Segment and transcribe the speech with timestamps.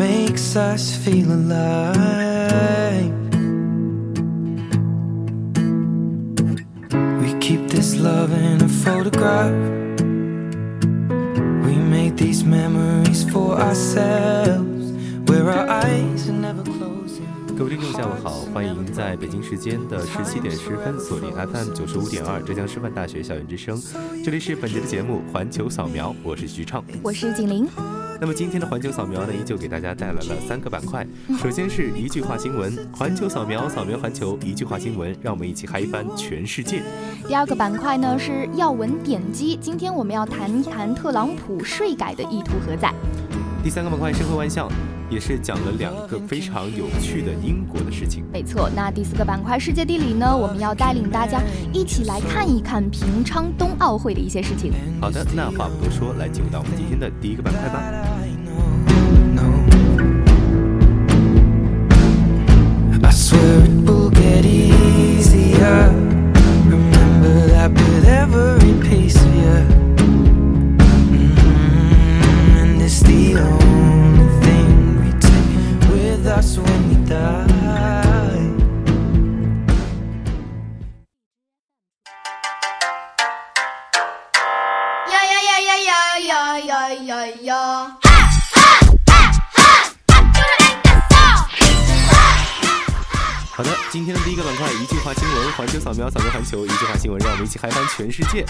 [0.00, 3.12] Makes us feel alive.
[7.20, 9.52] We keep this love in a photograph.
[11.66, 14.84] We make these memories for ourselves,
[15.28, 16.09] where our eyes.
[17.60, 23.78] 各位听众，下午好，欢迎在北京时间的十七点十分锁定 FM 九十五点二浙江师范大学校园之声，
[24.24, 26.82] 这里是本节的节目《环球扫描》，我是徐畅。
[27.02, 27.68] 我是景林。
[28.18, 31.06] 那么今天的环球扫描呢，依旧给大家带来了三个板块。
[31.38, 36.82] 首先是一句话新闻，环球扫描，扫描环球，一句话新闻，让我们一起嗨翻全世界。
[37.28, 42.90] 第二个板块呢是要闻点击，今天我们要谈一谈特朗普税改的意图何在。
[43.62, 44.66] 第三个板块社会万象，
[45.10, 48.24] 也是讲了两个非常有趣的英国的事情。
[48.32, 54.72] 没错，那第四个板块世界地理呢，我们要带领大家一起来看一看平昌冬奥会的一些事情。
[55.00, 57.82] 好的，那话不多说，来进入到我们今天的第一个板块吧。
[63.02, 65.99] I swear it will get easier.
[76.40, 77.46] abrazo en mitad.
[85.06, 88.09] yeah yeah yeah yeah yeah.
[93.60, 98.42] 好的，今天的第一个板块，一句话新闻，环球扫描，扫描环球，一句话新闻，让我们一起嗨翻全世界。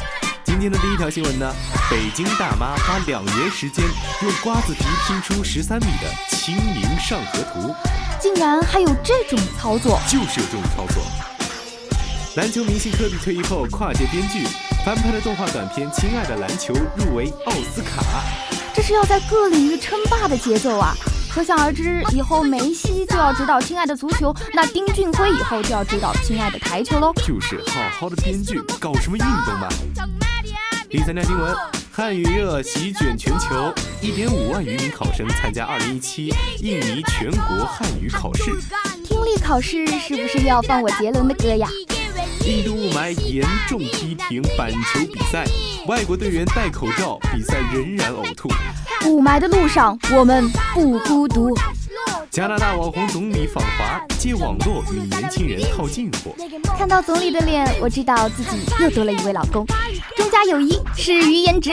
[0.44, 1.52] 今天的第一条新闻呢，
[1.90, 3.84] 北京大妈花两年时间
[4.22, 7.72] 用瓜子皮拼出十三米的《清明上河图》，
[8.20, 11.02] 竟然还有这种操作，就是有这种操作。
[12.36, 14.46] 篮球明星科比退役后跨界编剧，
[14.86, 18.00] 翻拍的动画短片《亲爱的篮球》入围奥斯卡。
[18.72, 20.94] 这是要在各领域称霸的节奏啊！
[21.32, 27.12] 可想而知，以后梅西就要指导《亲爱的足球》，那丁俊晖以后就要指导《亲爱的台球》喽。
[27.24, 29.68] 就是好好的编剧，搞什么运动嘛？
[30.90, 31.54] 第三条新闻：
[31.92, 38.50] 汉语热席卷全球，一点五万余名考生参加二零一七印尼全国汉语考试。
[39.04, 41.68] 听力考试是不是又要放我杰伦的歌呀？
[42.44, 45.44] 印度雾霾严重批评板球比赛，
[45.86, 48.48] 外国队员戴口罩，比赛仍然呕吐。
[49.06, 51.54] 雾霾的路上，我们不孤独。
[52.30, 56.34] 加拿大网红总理访华，借网络与年轻人套近乎。
[56.78, 59.66] 看到总理的脸，我知道自己又多了一位老公。
[60.16, 61.70] 中加友谊，始于颜值。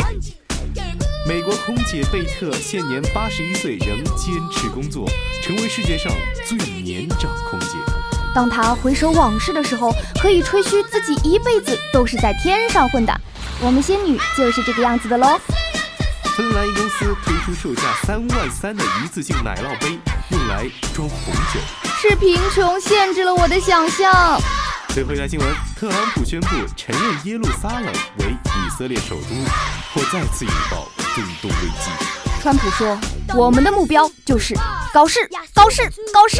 [1.27, 5.09] 美国空姐贝特现年八十一岁，仍坚持工作，
[5.41, 6.11] 成为世界上
[6.45, 7.66] 最年长空姐。
[8.37, 13.11] 当他回首往事的时候，可以吹嘘自己一辈子都是在天上混的。
[13.59, 15.41] 我们仙女就是这个样子的喽。
[16.35, 19.97] 芬兰一公司推出售价三万三的一次性奶酪杯，
[20.29, 21.59] 用来装红酒。
[21.99, 24.39] 是贫穷限制了我的想象。
[24.89, 29.33] 最后一条新闻：特朗普宣布承认耶路撒冷为以色列首都，
[29.95, 31.89] 或再次引爆中东危机。
[32.43, 32.95] 川普说
[33.33, 34.53] ：“我们的目标就是
[34.93, 35.81] 搞事，搞事，
[36.13, 36.39] 搞事。”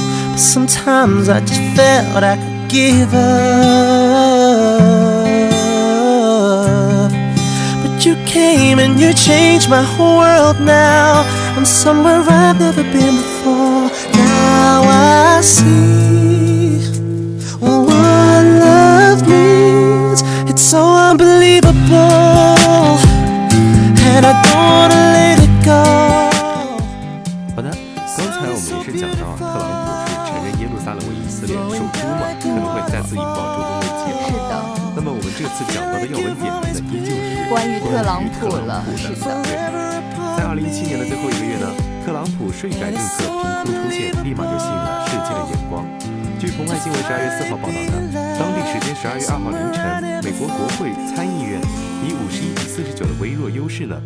[0.31, 3.51] But sometimes I just felt I could give up.
[7.83, 11.25] But you came and you changed my whole world now.
[11.57, 13.89] I'm somewhere I've never been before.
[14.13, 16.10] Now I see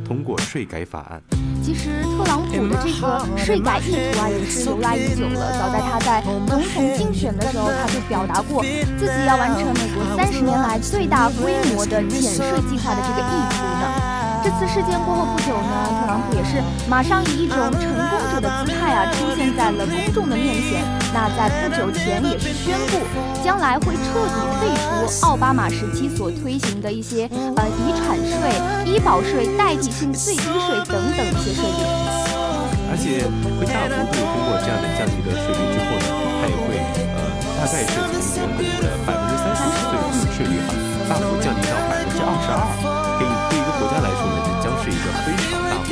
[0.07, 1.21] 通过税改法案。
[1.63, 5.51] 其实特朗普的这个税改意图啊，也是由来已久了。
[5.57, 8.63] 早在他在总统竞选的时候，他就表达过
[8.99, 13.74] 自己要完成美国三十年来最大规模的减税计划的这个意图。
[14.45, 20.85] 这次事件过后不久呢，特朗普也是马上以一种成功者的姿态啊，出现在了公众的面前。
[21.11, 23.01] 那在不久前也是宣布，
[23.43, 27.27] 将来会彻底废除奥巴马时期所推行的一些
[27.57, 28.53] 呃遗产税、
[28.85, 31.81] 医保税、代替性最低税等等一些税率。
[32.93, 33.25] 而且
[33.57, 36.77] 会大幅度通过这样的降低的税率之后呢，它也会
[37.17, 40.69] 呃大概是从原本的百分之三十的税税率哈，
[41.09, 42.61] 大幅降低到百分之二十二，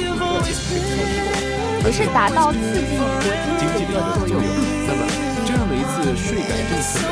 [0.04, 1.44] 常大幅度的一个减税措施。
[1.84, 2.96] 也是达到刺激
[3.60, 4.40] 经济的一个作用。。
[4.88, 5.02] 那么
[5.46, 7.12] 这样的一次税改政策呢，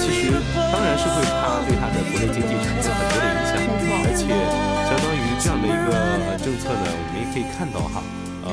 [0.00, 4.30] 其实当然是会它对它的国内经济产生很多的影响，而且
[4.86, 5.90] 相当于这样的一个
[6.38, 8.02] 政策呢，我们也可以看到哈。
[8.44, 8.50] 呃，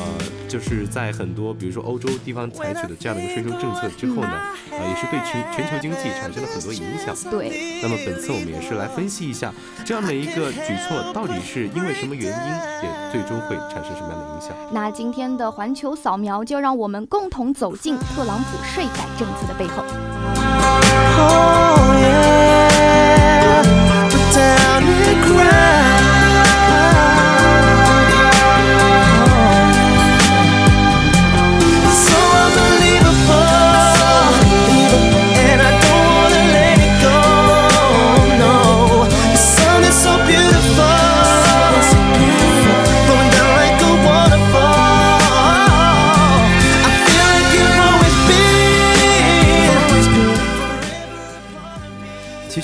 [0.50, 4.31] 就是在很多，比如说欧洲地方采取的这样的一个税收政策之后呢，
[4.72, 7.16] 呃，也是对全全球经济产生了很多影响。
[7.30, 9.54] 对，那么本次我们也是来分析一下
[9.86, 12.31] 这样的一个举措到底是因为什么原因，
[12.81, 14.50] 也最终会产生什么样的影响。
[14.74, 19.84] 那今天的环球扫描就让我们共同走进特朗普税改政策的背后。
[21.22, 22.58] Oh yeah,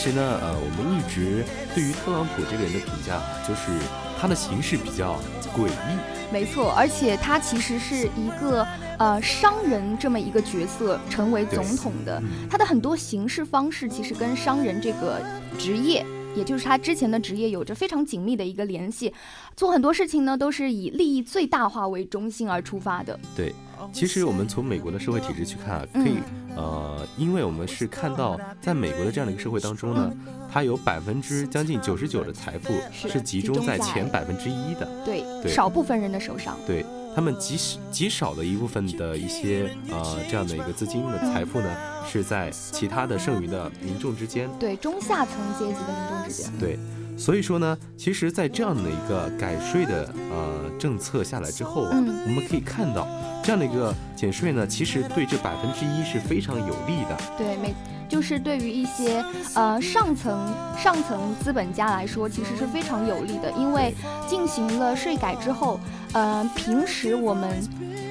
[0.06, 1.44] 实呢，呃，我们一直
[1.74, 3.72] 对于特朗普这个人的评价，就是
[4.20, 5.20] 他的行事比较
[5.56, 5.98] 诡异。
[6.32, 8.66] 没错，而且他其实是一个
[9.00, 15.20] 呃商人这么一个角色成为总统的，他的很多行事方式其实跟商人这个
[15.58, 16.06] 职业。
[16.36, 19.14] 也就是他之前的职业有着非常紧密的一个联系，
[19.56, 23.18] 做很多事情呢都是以利益最大化为中心而出发的。
[23.34, 23.56] 对，
[23.94, 26.18] 其实我们从美国的社会体制去看啊，可以，
[26.56, 30.12] 呃，因为我们是看到在美国的这样的一个社会当中呢，
[30.52, 34.88] 它有百分之将近九十九的财富是是集中在集中在前百分之一的。
[35.06, 36.58] 对，对少部分人的手上。
[36.66, 36.86] 对
[37.16, 41.74] 他们极少极少的一部分的一些呃这样的一个资金的财富呢，
[42.12, 44.50] 是在其他的剩余的民众之间。
[44.60, 46.78] 对中下层阶级的民众之间，对，
[47.18, 53.08] 所以说呢，其实，在这样的一个改税的呃政策下来之后啊，嗯我们可以看到
[53.44, 57.18] 这样的一个减税呢，其实对这百分之一是非常有利的。
[57.38, 57.74] 对，每
[58.08, 59.24] 就是对于一些
[59.56, 63.94] 呃上层上层资本家来说，其实是非常有利的，因为
[64.28, 65.80] 进行了税改之后，
[66.14, 67.50] 呃，平时我们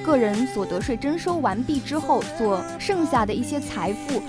[0.03, 4.21] 个人所得税征收完毕之后，所剩下的一些财富。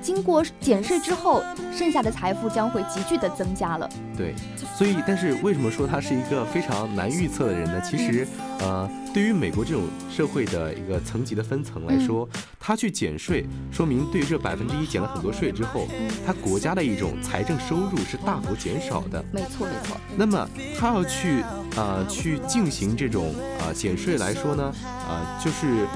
[0.00, 1.42] 经过减税之后，
[1.76, 3.88] 剩下的财富将会急剧的增加了。
[4.16, 4.34] 对，
[4.76, 7.80] 所以但是为什么说他是一个非常难预测的人呢？
[7.80, 8.26] 其实，
[8.60, 12.28] 呃，对于美国这种社会的一个层级的分层来说，
[12.58, 15.86] 他去减税，说明对于这百分之一减了很多税之后，
[16.26, 19.24] 他国家的一种财政收入是大幅减少的。
[19.32, 21.44] 没错，没错，那么他要去
[21.76, 24.72] 呃去进行这种呃减税来说呢，
[25.08, 25.86] 呃就是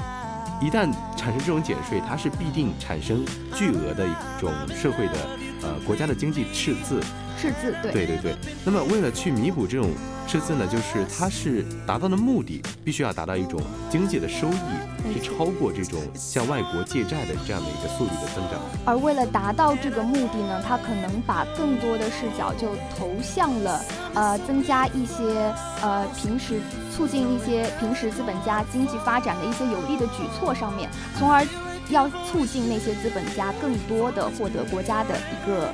[0.61, 5.13] 一旦产生这种减税，它是必定产生巨额的一种社会的
[5.61, 7.01] 呃国家的经济赤字。
[7.43, 8.35] 赤字，对，对对对。
[8.63, 9.91] 那么为了去弥补这种
[10.25, 13.59] 赤字呢，就是它是达到的目的，必须要达到一种
[13.89, 18.61] 经济的收益是超过这种向外国借债的这样的一个速率的增长。
[18.85, 23.81] 而为了达到这个目的呢，它可能把更多的视角就投向了
[24.13, 26.61] 呃增加一些呃平时
[26.95, 31.45] 促进一些平时资本家经济发展的一些有利的举措上面，从而
[31.89, 35.73] 要促进那些资本家更多的获得国家的一个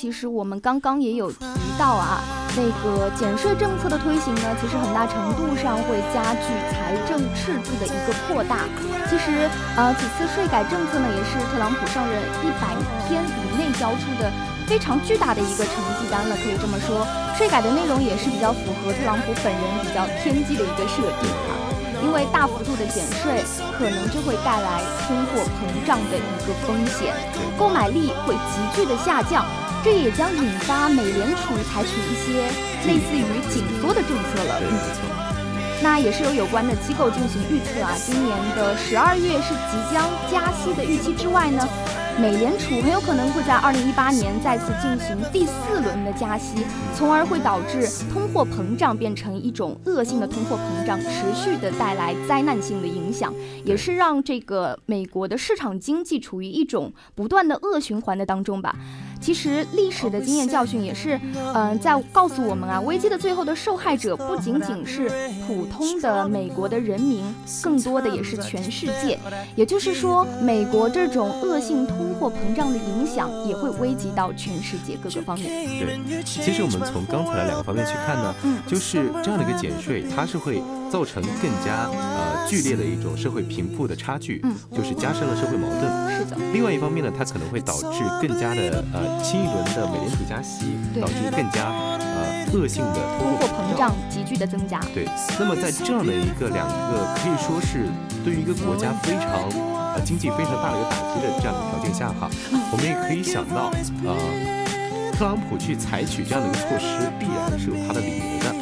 [0.00, 1.44] 其实我们刚刚也有提
[1.78, 2.24] 到啊，
[2.56, 8.64] 那个减税政策的推行呢，其实很大程度上会加剧财政赤字的一个扩大。
[9.10, 9.44] 其实，
[9.76, 12.72] 呃，此次税改政策呢，也是特朗普上任一百
[13.06, 14.32] 天以内交出的
[14.66, 17.06] 非常巨大的一个成绩单了，可以这么说。
[17.36, 21.59] 税改的内容也是比较符合特朗普本人比较偏激的一个设定啊。
[22.02, 23.44] 因为大幅度的减税，
[23.78, 27.14] 可能就会带来通货膨胀的一个风险，
[27.58, 29.44] 购买力会急剧的下降，
[29.84, 32.48] 这也将引发美联储采取一些
[32.86, 34.60] 类似于紧缩的政策了。
[34.62, 34.78] 嗯。
[35.82, 41.66] 那也是有有关的机构进行预测啊，今年的十二月是即将加息的预期之外呢，
[42.20, 53.32] 美联储很有可能会在二零一八年再次进行第四轮的加息，从而会导致通货膨胀变成一种恶性的通货膨胀，持续的带来灾难性的影响，
[53.64, 58.76] 也是让这个美国的市场经济处于一种不断的恶循环的当中吧。
[59.20, 61.20] 其实历史的经验教训也是，
[61.54, 65.10] 嗯、在告诉我们啊，危机的最后的受害者不仅仅是
[65.46, 67.22] 普通的美国的人民，
[67.62, 69.18] 更多的也是全世界。
[69.54, 75.48] 也就是说，美国这种恶性通货膨胀的影响也会危及到全世界各个方面。
[75.78, 85.82] 对，其实我们从刚才的两个方面去看呢，嗯就是这样的一个减税，它是会造成更加呃剧烈的一种社会贫富的差距，嗯就是加深了社会矛盾。
[86.16, 94.80] 是的，另外一方面呢，它可能会导致更加的呃新一轮的美联储加息，导致更加呃恶性的通货膨胀急剧的增加。
[94.94, 95.06] 对，
[95.38, 97.86] 那么在这样的一个两个可以说是
[98.24, 99.48] 对于一个国家非常
[99.94, 102.28] 呃经济非常大的一个打击的这样的条件下哈，
[102.72, 103.70] 我们也可以想到
[104.04, 108.59] 呃，特朗普去采取这样的一个措施，必然是有他的理由的。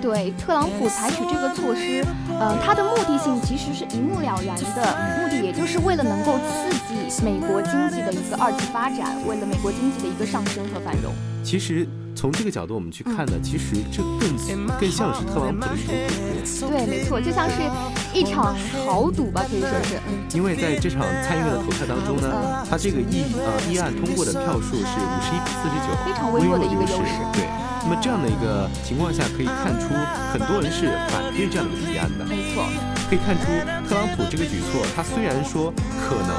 [0.00, 2.04] 对，特朗普采取这个措施，
[2.38, 11.12] 呃，它的目的性其实是一目了然的，目的也就是为了能够刺激美国经济的一个二次发展，为了美国经济的一个上升和繁荣。
[11.44, 14.36] 其实从这个角度我们去看呢，其实这更
[14.78, 16.70] 更像是特朗普的一种赌博。
[16.70, 17.56] 对，没错，就像是
[18.12, 18.54] 一场
[18.86, 27.48] 豪赌吧，可以说是，嗯，因为在这场参议院的投票当中呢，他这个议呃议案通过的票数是五十一比四十九，非常微弱的一个优势对，
[27.82, 29.88] 那么这样的一个情况下，可以看出
[30.32, 32.24] 很多人是反对这样的一个提案的。
[32.24, 32.64] 没错，
[33.08, 33.46] 可以看出，
[33.88, 36.32] 特朗普这个举措，他虽然说可能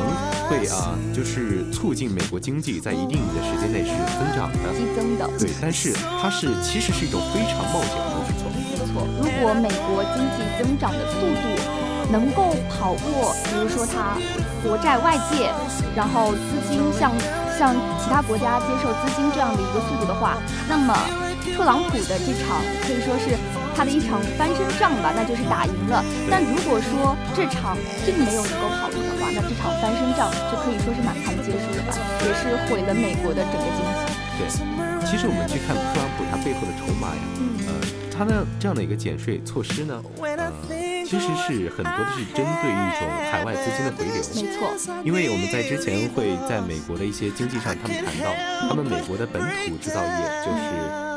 [0.47, 8.47] 会啊、就是促进美国经济在一定的时间内是增长的，激增的，对，但是它是其实是一种非常冒险的一个举措。
[8.53, 9.07] 没错。
[9.19, 14.17] 如果美国经济增长的速度能够跑过，比如说它
[14.63, 15.49] 国债外借，
[15.95, 17.11] 然后资金向
[17.57, 20.93] 向其他国家接受资金这样的一个速度的话，那么
[21.55, 23.37] 特朗普的这场可以说是
[23.75, 26.03] 他的一场翻身仗吧，那就是打赢了。
[26.29, 33.91] 但如果说这场并没有能够跑赢的话，那这场翻身仗就可以说是满盘皆输了吧，也是毁了美国的整个经济。
[34.39, 34.47] 对，
[35.05, 37.71] 其实我们去看特朗普他背后的筹码呀，嗯呃，
[38.11, 40.51] 他的这样的一个减税措施呢，呃，
[41.05, 44.15] 其实是很多的是针对一种海外资金的回流。
[44.35, 44.71] 没错，
[45.03, 48.33] 因为我们在之前会在美国的一些经济上，他们谈到
[48.67, 51.10] 他们美国的本土制造业就是呃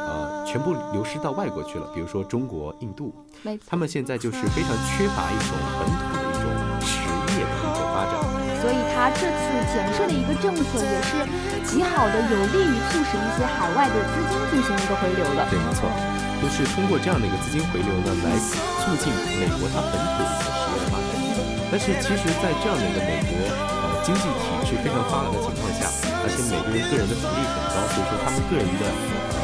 [0.54, 3.10] 全部流失到外国去了，比如说中国、印度，
[3.42, 3.74] 没错他。
[3.74, 6.46] 们现在就是非常缺乏一种本土的一种
[6.78, 7.02] 实
[7.34, 8.14] 业的一种发展。
[8.62, 9.42] 所以他这次
[9.74, 11.26] 减税的一个政策也是
[11.66, 15.42] 极好的，有利于促使一些海外的资金进行一个回流了。
[15.50, 15.90] 对，没错，
[16.38, 18.38] 就是通过这样的一个资金回流呢，来
[18.78, 19.10] 促进
[19.42, 21.18] 美国它本土的一个实业的发展。
[21.66, 25.90] 但是其实，在这样的一个美国呃经济体制非常发达的情况下，
[26.22, 28.86] 而且每个人个人的福利很高，所以说他们个人的
[29.34, 29.43] 呃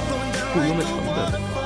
[0.53, 1.61] 雇佣的成本很高。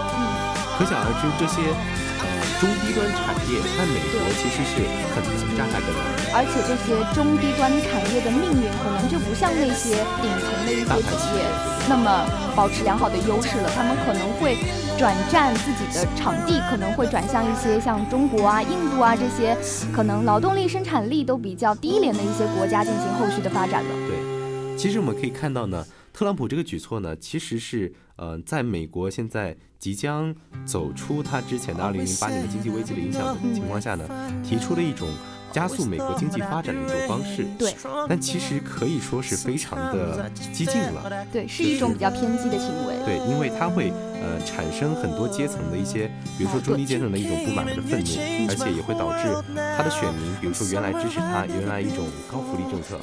[0.76, 1.70] 可想而知，这些
[2.18, 2.26] 呃
[2.58, 4.82] 中低端产业在美国其实是
[5.14, 6.34] 很难扎下根来的。
[6.34, 11.46] 而且这些中低端产业的命运可能就不像那些顶层的一些企业
[11.86, 12.26] 那么
[12.56, 14.58] 保持良好的优势了，他们可能会
[14.98, 19.56] 转战自己的场地，可能会转向一些像中国啊、印度啊这些
[19.94, 23.90] 可能劳动力生产力都比较低廉的一些国家进行后续的发展了。
[24.08, 30.32] 对，其实我们可以看到呢，特朗普这个举措呢，其实是呃，在美国现在即将
[30.64, 34.08] 走出他之前的二零零八年的经济危机的影响的情况下呢，
[34.44, 35.08] 提出了一种
[35.50, 37.44] 加速美国经济发展的一种方式。
[37.58, 37.74] 对，
[38.08, 41.26] 但其实可以说是非常的激进了。
[41.32, 42.94] 对，是一种比较偏激的行为。
[43.04, 46.06] 对，因为它会呃产生很多阶层的一些，
[46.38, 49.34] 比如说中低阶层的一种不满和愤怒，而且也会导致
[49.76, 53.00] 他的选民，比如说原来支持他原来一种高福利政策，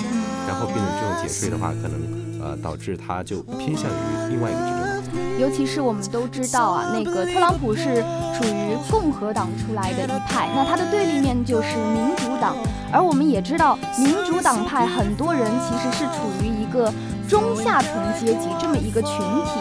[0.47, 1.99] 然后变成这种减税的话，可能
[2.41, 4.91] 呃导致他就偏向于另外一个执政党。
[5.39, 12.55] 尤其是我们都知道啊，那个特朗普是属于共和党出来的一派，那他的对立面就是民主党。
[12.91, 16.93] 而我们也知道，民主党派很多人其实是处于一个
[17.27, 19.51] 中下层阶级这么一个群体。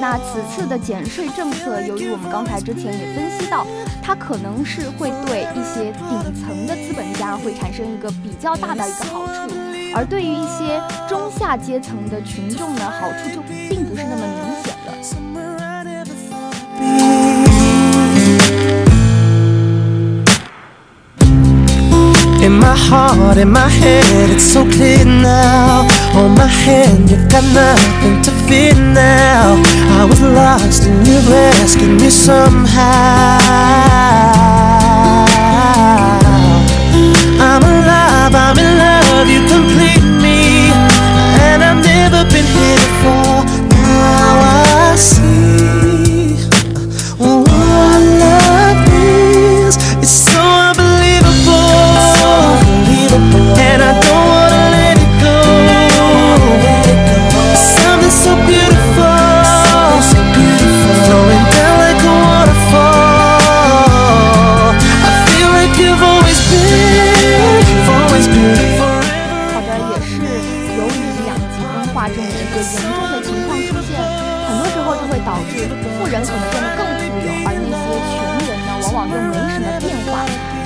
[0.00, 3.66] 那此次的减税政策，由于我们刚才之前也分析到，
[4.02, 9.54] 它可能是会对一些顶层的资本家会产生一个比较大的一个好处，
[9.94, 14.92] 而对于一些中下阶层的群众呢，好处就并不是那么明显了。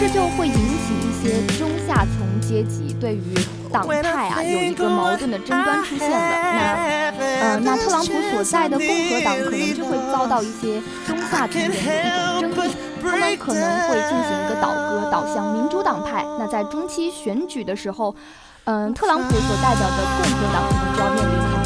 [0.02, 3.23] 这就会引起一些中下层阶级对于
[3.71, 6.17] 党派啊有一个矛盾的争端出现了。
[6.19, 11.78] 那呃，那特朗普所在的共和党可能就会遭到一些中下层人的
[12.36, 16.26] 一种争议，他们可能会进行一个倒戈，倒向民主党派。
[16.36, 18.12] 那在中期选举的时候，
[18.65, 21.61] 嗯，特朗普所代表的共和党可能就要面临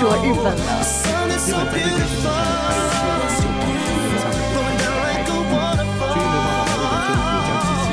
[0.00, 0.80] 说日本了，
[1.28, 5.36] 日本在这件事情上呢，它也是就保持一个向美国看齐的态度。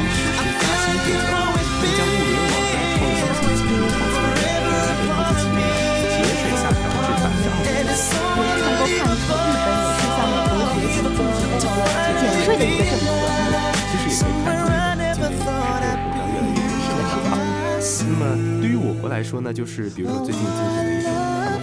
[0.07, 3.27] 据日媒报道，日本政府将积极实施加薪政策，并将物联
[3.67, 11.75] 网和创的日本投资企业节税下调至百分之二也是能够看出日本也是向美国学习进行的这个
[12.15, 13.11] 减税的一个政策。
[13.91, 17.83] 其实也可以看出日本今年是对通胀越来越。
[18.07, 18.23] 那么
[18.63, 21.11] 对于我国来说呢，就是比如说最近进行的一种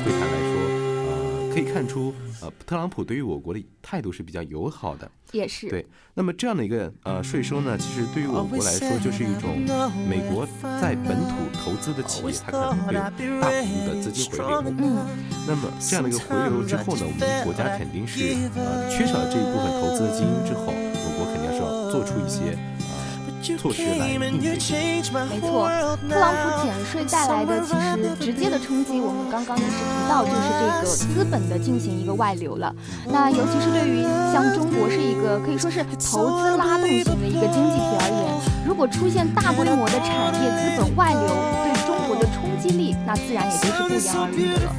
[0.05, 0.61] 会谈来说，
[1.09, 2.13] 呃，可以看出，
[2.43, 5.11] 呃，特朗普对于我国的态度是比较友好的。
[5.33, 5.67] 也是。
[5.71, 9.59] 对，那么这样的一个呃税收呢，其实对于我国来说，就是一种
[10.07, 10.47] 美国
[10.79, 13.01] 在本土投资的企业，它可能会有
[13.41, 14.63] 大幅度的资金回流。
[14.79, 15.09] 嗯，
[15.49, 18.21] 那么这样的一个回流之后呢，我们国家肯定是
[18.57, 22.59] 呃缺少了这一部分投资的精英之后，我国肯定是要做出一些
[23.59, 24.57] 措施来应对。
[25.29, 25.69] 没错，
[26.09, 32.75] 特朗普减税带来的其实直接的冲击，我们刚刚也是提到，就是这个资本的进行一个外流了。
[33.05, 34.03] 那尤其是对于
[34.33, 41.29] 像中国是一个可以说是投资拉动型的一个经济体而言，如果出现大规模的产业资本外流，
[41.69, 44.73] 对中国的冲击力，那自然也就是不言而喻的了。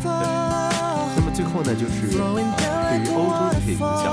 [1.16, 2.18] 那么最后呢，就是对
[2.98, 4.10] 于欧洲的这些影响，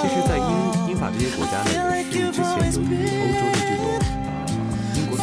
[0.00, 0.77] 其实，在英
[1.12, 3.82] 这些国家呢，也是之前由于欧洲的这种
[4.34, 4.44] 呃
[4.94, 5.22] 英国脱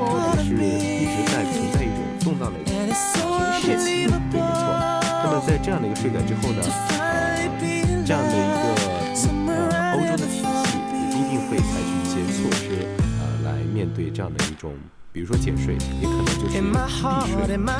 [0.00, 3.04] 欧，也是一直在存在一种动荡的一个时
[3.62, 3.66] 期。
[3.66, 4.40] 对，没错。
[5.24, 6.62] 那么在这样的一个税改之后呢，
[6.98, 7.48] 呃，
[8.04, 8.64] 这样的一个
[9.52, 9.52] 呃
[9.94, 10.44] 欧洲的体系
[10.92, 12.64] 也一定会采取一些措施，
[13.20, 14.74] 呃，来面对这样的一种，
[15.16, 17.00] 比如说减税，也可能就是避税。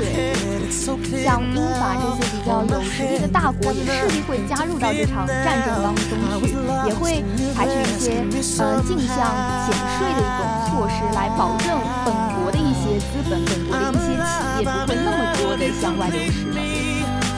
[0.00, 6.56] 对，像英法这些比较有实力的大国，也势必会加入到这场战争当中去，
[6.88, 7.22] 也会
[7.52, 8.24] 采取一些
[8.64, 9.36] 呃径向
[9.68, 12.08] 减税的一种措施，来保证本
[12.40, 16.56] 国的一些资本、本国的一些企业不会那么多的向外流失了。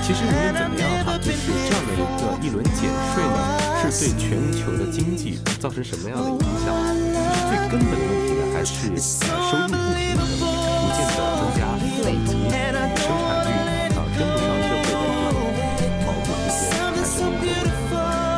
[0.01, 3.58] 其实无论怎么样哈，就是这样的一个一轮减税呢，是
[3.91, 6.69] 对全球的经济造成什么样的影响？
[6.95, 10.45] 其实最根本的问题呢，还是呃收入不平等逐
[10.93, 12.31] 渐的增加，以及
[13.01, 13.51] 生产率
[13.97, 15.41] 啊跟不上社会的这种
[16.05, 17.65] 矛盾之间产生的一个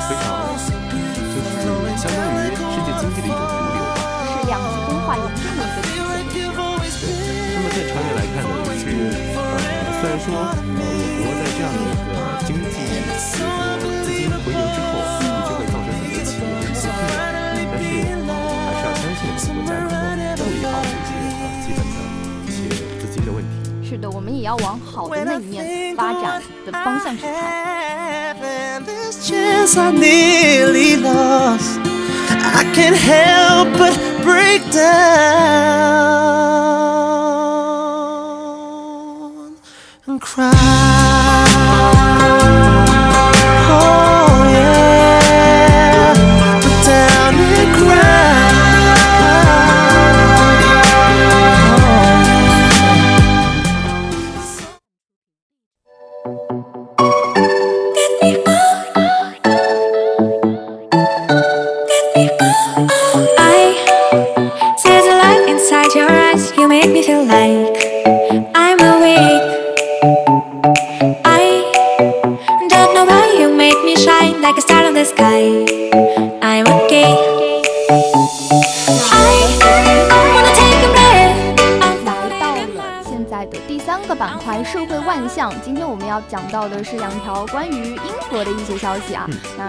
[0.07, 3.83] 非常就是相当于世界经济的一种毒瘤。
[4.31, 6.47] 是两极分化严重的一个体现。
[7.53, 8.87] 那么在长远来看呢，也是
[9.35, 9.39] 呃，
[10.01, 12.79] 虽然说呃，我国在这样的一个经济，
[24.01, 27.71] 的，我们也要往好的那一面发展的方向去看。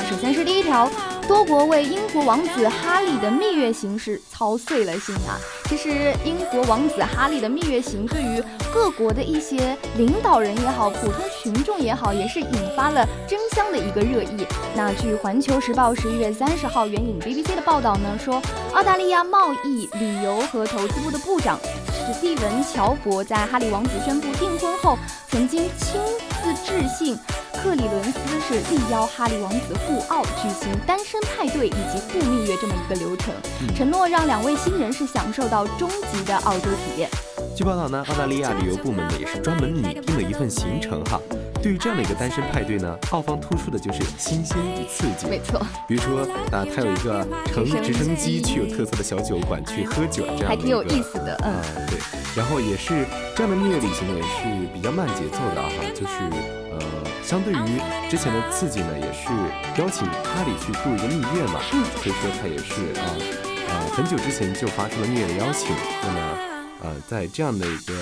[0.09, 0.89] 首先是第一条，
[1.27, 5.39] 多国为英国王子哈利的蜜月行是操碎了心啊。
[5.65, 14.45] 其实，英国王子哈利的蜜月行对于各国的一些领导人也好，普通群众也好，也是引发了争相的一个热议。
[14.75, 18.41] 那据《环球时报》十一月三十号援引 BBC 的报道呢，说
[18.73, 21.57] 澳大利亚贸易、旅游和投资部的部长
[21.89, 24.97] 史蒂文·乔伯在哈利王子宣布订婚后，
[25.29, 26.01] 曾经亲
[26.43, 27.17] 自致信
[27.61, 33.31] 克里伦斯，是力邀哈利王子赴澳举行单身派对以及度蜜月这么一个流程，
[33.75, 37.07] 承诺让两位新人是享受到终极的澳洲体验。
[37.55, 41.21] 据报道呢，澳大利亚旅游部门呢也是专门拟定了一份行程哈。
[41.61, 45.27] 对于这样的一个单身派对呢，澳方突出的就是新鲜与刺激。
[45.29, 46.21] 没错，比如说
[46.51, 51.53] 啊，它有一个乘直升机去有特色的小酒馆去喝酒，这样的还挺有一个意思的，嗯。
[51.53, 51.99] 呃，对，
[52.35, 56.13] 然后也是这样的蜜月旅行呢，也是比较慢节奏的啊哈，就是
[56.71, 56.79] 呃，
[57.23, 59.29] 相对于之前的刺激呢，也是
[59.81, 63.05] 邀请哈里去度一个蜜月嘛，嗯所以说他也是啊
[63.69, 66.19] 呃很久之前就发出了蜜月的邀请，那么
[66.83, 67.93] 呃在这样的一个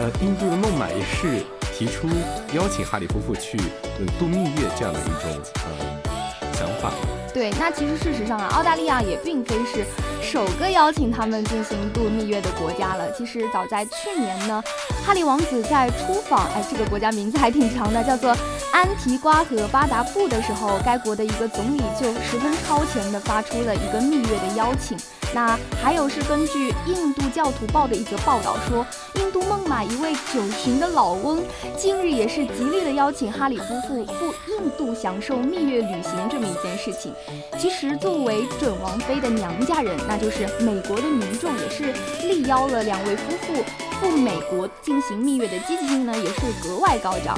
[0.00, 1.44] 呃印度的孟买也是
[1.76, 2.08] 提出
[2.54, 6.90] 邀请哈利夫妇去呃度蜜月这样的一种呃想法，
[7.34, 9.84] 对，那其实事实上啊，澳大利亚也并非是
[10.22, 13.12] 首个邀请他们进行度蜜月的国家了。
[13.12, 14.62] 其实早在去年呢，
[15.04, 18.34] 哈利王子在出访，哎，这个国家名字还挺长的，叫做
[18.72, 24.96] 安提瓜和巴达布的时候，该国的一个总理就十分超前的发出了一个蜜月的邀请。
[25.34, 31.42] 那还有是根据印度教徒报的一则报道说，印度孟买一位九旬的老翁，
[31.76, 37.12] 近日也是极力的邀请哈里夫妇赴印度享受蜜月旅行这么一件事情。
[37.58, 41.92] 其实作为准王妃的娘家人，那就是美国的民众，也是
[42.26, 43.64] 力邀了两位夫妇
[44.00, 47.36] 赴美国进行蜜月的积极性呢，也是格外高涨。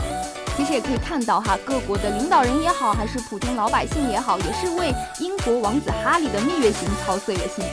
[0.59, 7.65] 其实也可以看到哈，各国的领导人也好，还是普通老百姓也好，也是为英国王子哈里的蜜月行操碎了心。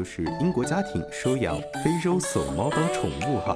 [0.00, 3.54] 就是英国家庭收养非洲薮猫当宠物哈。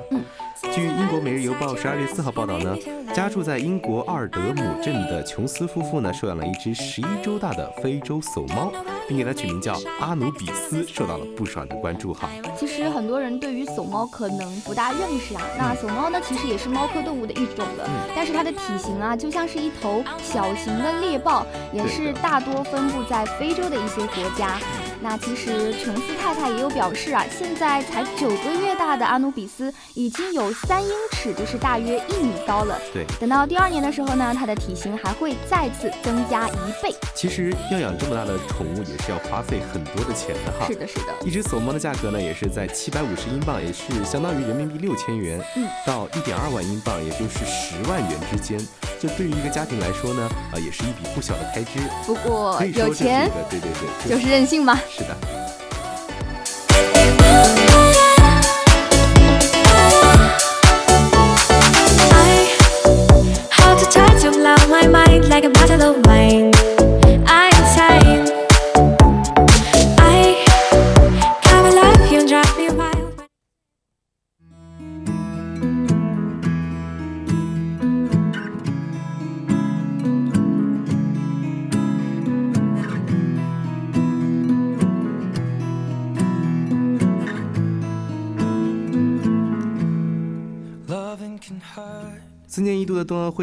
[0.75, 2.77] 据英国《每日邮报》十二月四号报道呢，
[3.15, 8.71] 家住在英国阿尔德姆镇的琼斯夫妇呢，收养了一只十一周大的非洲薮猫，
[9.09, 12.29] 并给它取名叫阿努比斯，受到了不少人的关注哈。
[12.59, 15.41] 其实很多人对于薮猫可能不大认识啊。
[15.57, 24.59] 那薮猫呢，其实也是猫科动物的一种了，但是它的体型啊，就像是一头小型的猎豹，也是大多分布在非洲的一些国家。
[25.05, 32.81] 那其实琼斯太太也有表示啊，现在才九个月大的阿努比斯已经有三英尺，就是大约一米高了。
[32.91, 36.91] 对，等到第二年的时候呢，它的体型还会再次增加一倍。
[37.15, 40.67] 其实要养这么大的宠物也是要花费很多的钱的哈。
[40.67, 41.13] 是的，是的。
[41.23, 48.59] 一只索猫的价格呢，也是在七百五十英镑，也是相当于人民币六千元，嗯，到一点二万英镑，也就是十万元之间。
[48.99, 51.79] 这对于一个家庭来说呢，啊、也是一笔不小的开支。
[52.07, 53.69] 不过有钱对对
[54.03, 54.81] 对，就是任性嘛。
[54.97, 55.17] 是的。
[55.19, 55.34] 年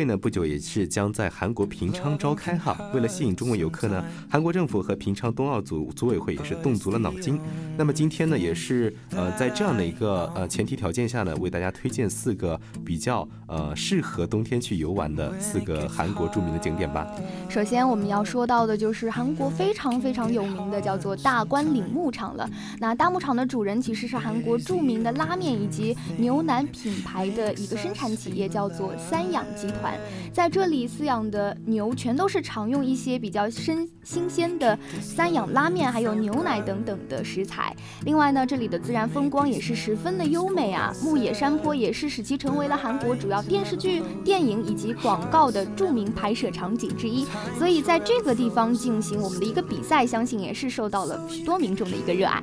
[0.01, 2.75] 会呢，不久也是将在韩国平昌召开哈。
[2.91, 7.39] 为了吸引中国游客呢，韩国政府和平昌冬奥组组委会也是动足了脑筋。
[7.77, 17.07] 那么今天呢，也是呃在这样的一个呃前提条件下呢，为大家推荐四个比较呃适合冬天去游玩的四个韩国著名的景点吧。
[17.47, 22.49] 首先我们要说到的就是韩国非常非常有名的叫做大关岭牧场了。
[22.79, 28.91] 那大牧场的主人其实是韩国著名的拉面以及牛腩品牌的一个生产企业，叫做。
[28.97, 29.90] 三养集团
[30.33, 37.75] 在这里饲养的牛全都是常用一些比较新新鲜的三养拉面，还有牛奶等等的食材。
[38.05, 47.25] 另外呢，这里的自然风光也是十分的优美啊，牧野山坡也是使其成为了韩国主要电视剧、电影以及广告的著名拍摄场景之一。
[47.57, 52.41] 所以在这个地方进行我们的一个比赛，相信也是受到了许多民众的一个热爱。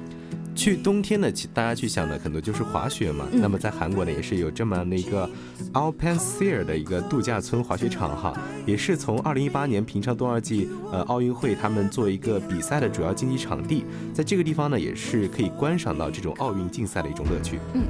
[0.59, 3.25] 去冬天呢，大家去想的可能就是滑雪嘛。
[3.31, 5.31] 那么在韩国呢，也是有这么样的一个
[5.73, 17.61] Alpenseer 的一个度假村滑雪场哈，也是从二零一八年平昌冬奥季呃奥运会他们做一个比赛的主要竞技场地，在这个地方呢，也是可以观赏到这种奥运竞赛的一种乐趣。
[17.75, 17.85] 嗯，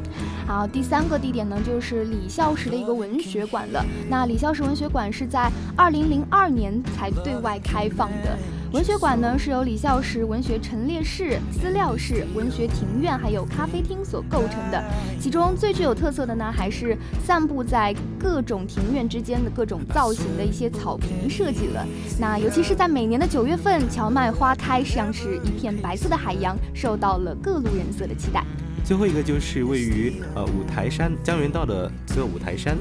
[0.46, 3.83] 好，第三个地点呢，就是李孝实的一个文学馆了。
[4.11, 8.38] 那李孝实文学馆是在二零零二年才对外开放的。
[8.70, 14.85] 文学馆呢是由李孝实文学陈列室、资料室、文学庭院还有咖啡厅所构成的。
[15.18, 21.87] 其中最具有特色的呢，还是散布在各种庭院之间的各种造型的一些草坪设计了。
[22.20, 28.44] 那尤其是在每年的九月份，荞麦花开，像是一片白色的海洋，受到了各路人色的期待。
[28.88, 32.74] 最后一个就是位于呃五台山江原道的这个五台山，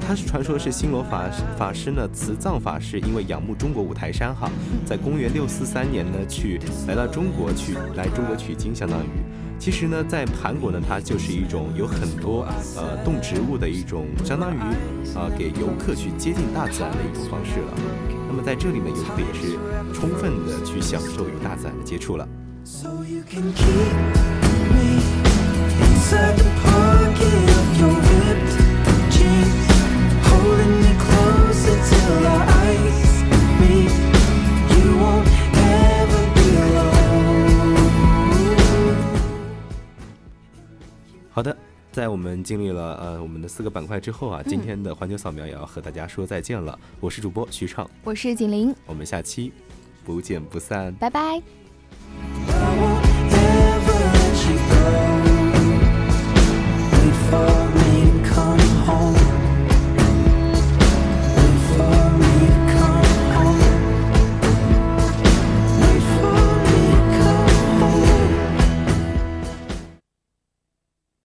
[0.00, 4.50] 它是传说是新罗法法师呢慈藏法师因为仰慕中国五台山哈，
[4.86, 9.08] 在公元六四三年呢去来到中国去来中国取经，相当于
[9.58, 14.58] 其实呢在韩国呢它就是一种有很多呃动植物的一种相当于
[15.14, 17.74] 啊给游客去接近大自然的一种方式了。
[18.26, 19.58] 那么在这里呢游客也是
[19.92, 22.26] 充分的去享受与大自然的接触了。
[41.30, 41.54] 好的，
[41.92, 46.78] 在我们经历了呃我们的四个板块之后啊，今天的环球扫描也要和大家说再见了。
[46.98, 49.52] 我是主播徐畅，我是景玲，我们下期
[50.02, 51.42] 不见不散，拜拜。
[57.30, 57.85] for me.